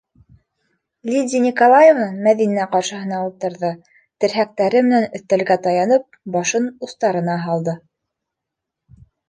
-Лидия 1.09 1.41
Николаевна 1.47 2.07
Мәҙинә 2.27 2.63
ҡаршыһына 2.71 3.19
ултырҙы, 3.27 3.71
терһәктәре 4.25 4.83
менән 4.89 5.07
өҫтәлгә 5.21 5.61
таянып, 5.71 6.21
башын 6.39 6.69
устарына 6.89 7.39
һалды. 7.47 7.81